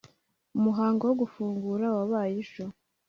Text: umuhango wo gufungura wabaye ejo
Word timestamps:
umuhango 0.57 1.01
wo 1.09 1.15
gufungura 1.21 1.85
wabaye 1.95 2.31
ejo 2.43 2.63